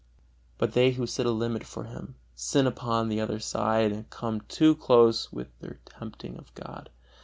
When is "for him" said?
1.63-2.15